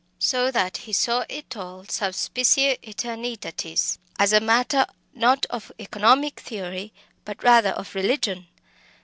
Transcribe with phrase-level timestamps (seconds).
[0.17, 6.39] So that he saw it all sub specie aeternitatis, as a matter not of economic
[6.39, 6.91] theory,
[7.23, 8.47] but rather of religion.